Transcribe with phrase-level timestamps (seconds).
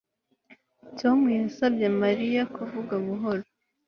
[0.99, 3.45] Tom yasabye Mariya kuvuga buhoro